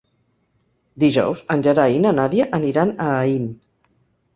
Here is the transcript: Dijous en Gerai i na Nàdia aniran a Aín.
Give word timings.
Dijous 1.03 1.45
en 1.57 1.67
Gerai 1.69 1.95
i 1.99 2.03
na 2.09 2.17
Nàdia 2.23 2.51
aniran 2.63 2.99
a 3.11 3.15
Aín. 3.23 3.51